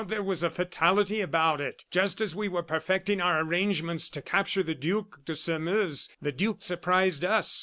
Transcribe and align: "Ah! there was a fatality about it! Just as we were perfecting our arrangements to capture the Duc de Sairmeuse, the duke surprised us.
"Ah! 0.01 0.03
there 0.03 0.23
was 0.23 0.41
a 0.41 0.49
fatality 0.49 1.21
about 1.21 1.61
it! 1.61 1.85
Just 1.91 2.21
as 2.21 2.35
we 2.35 2.47
were 2.47 2.63
perfecting 2.63 3.21
our 3.21 3.39
arrangements 3.39 4.09
to 4.09 4.19
capture 4.23 4.63
the 4.63 4.73
Duc 4.73 5.23
de 5.25 5.35
Sairmeuse, 5.35 6.09
the 6.19 6.31
duke 6.31 6.63
surprised 6.63 7.23
us. 7.23 7.59